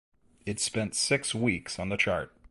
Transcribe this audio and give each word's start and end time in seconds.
It 0.47 0.59
spent 0.59 0.95
six 0.95 1.35
weeks 1.35 1.77
on 1.77 1.89
the 1.89 1.95
chart. 1.95 2.33